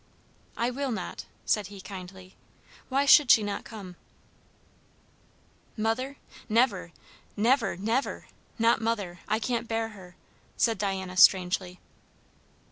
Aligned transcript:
"I 0.57 0.71
will 0.71 0.89
not," 0.89 1.25
said 1.45 1.67
he 1.67 1.79
kindly. 1.79 2.35
"Why 2.89 3.05
should 3.05 3.29
she 3.29 3.43
not 3.43 3.63
come?" 3.65 3.97
"Mother? 5.77 6.17
never. 6.49 6.91
Never, 7.37 7.77
never! 7.77 8.25
Not 8.57 8.81
mother. 8.81 9.19
I 9.27 9.37
can't 9.37 9.67
bear 9.67 9.89
her" 9.89 10.15
said 10.57 10.79
Diana 10.79 11.17
strangely. 11.17 11.79